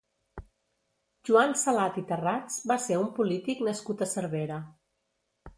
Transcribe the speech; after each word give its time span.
Joan 1.29 1.53
Salat 1.65 1.99
i 2.03 2.05
Tarrats 2.13 2.57
va 2.73 2.79
ser 2.89 2.99
un 3.05 3.07
polític 3.21 3.65
nascut 3.71 4.03
a 4.07 4.11
Cervera. 4.17 4.63